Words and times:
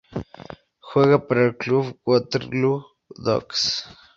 Juega 0.79 1.27
para 1.27 1.45
el 1.45 1.57
club 1.57 1.99
Waterloo 2.05 2.83
Ducks. 3.23 3.83